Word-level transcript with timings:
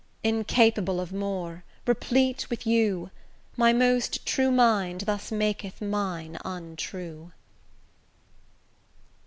Incapable 0.23 0.99
of 0.99 1.13
more, 1.13 1.63
replete 1.85 2.49
with 2.49 2.65
you, 2.65 3.11
My 3.55 3.71
most 3.71 4.25
true 4.25 4.49
mind 4.49 5.01
thus 5.01 5.31
maketh 5.31 5.79
mine 5.79 6.39
untrue. 6.43 7.33